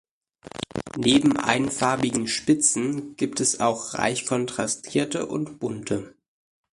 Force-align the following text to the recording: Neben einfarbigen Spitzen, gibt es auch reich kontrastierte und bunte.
Neben 0.97 1.37
einfarbigen 1.37 2.27
Spitzen, 2.27 3.15
gibt 3.17 3.39
es 3.39 3.59
auch 3.59 3.93
reich 3.93 4.25
kontrastierte 4.25 5.27
und 5.27 5.59
bunte. 5.59 6.15